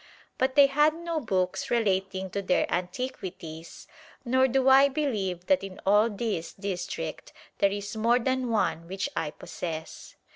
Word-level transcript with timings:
But 0.39 0.55
they 0.55 0.65
had 0.65 0.95
no 0.95 1.19
books 1.19 1.69
relating 1.69 2.31
to 2.31 2.41
their 2.41 2.65
antiquities 2.73 3.87
nor 4.25 4.47
do 4.47 4.67
I 4.67 4.89
believe 4.89 5.45
that 5.45 5.63
in 5.63 5.79
all 5.85 6.09
this 6.09 6.53
district 6.53 7.33
there 7.59 7.69
is 7.71 7.95
more 7.95 8.17
than 8.17 8.49
one, 8.49 8.87
which 8.87 9.09
I 9.15 9.29
possess. 9.29 10.15